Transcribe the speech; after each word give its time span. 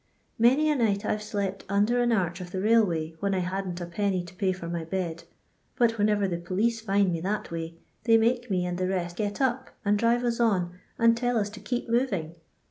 Many 0.39 0.71
a 0.71 0.75
night 0.75 1.05
I've 1.05 1.21
slept 1.21 1.63
under 1.69 2.01
an 2.01 2.11
arch 2.11 2.41
of 2.41 2.49
the 2.49 2.59
rail 2.59 2.87
nay 2.87 3.13
when 3.19 3.35
I 3.35 3.41
hadn't 3.41 3.79
a 3.81 3.85
penny 3.85 4.23
to 4.23 4.33
pay 4.33 4.51
for 4.51 4.67
my 4.67 4.83
bed; 4.83 5.25
Ijut 5.79 5.99
whenever 5.99 6.27
the 6.27 6.37
police 6.39 6.81
find 6.81 7.13
me 7.13 7.21
that 7.21 7.51
way, 7.51 7.75
they 8.05 8.17
make 8.17 8.49
me 8.49 8.65
and 8.65 8.79
the 8.79 8.87
rest 8.89 9.17
get 9.17 9.39
up, 9.39 9.69
and 9.85 9.99
drive 9.99 10.23
us 10.23 10.39
on, 10.39 10.71
and 10.97 11.15
toll 11.15 11.37
us 11.37 11.51
to 11.51 11.59
keep 11.59 11.87
moving. 11.87 12.33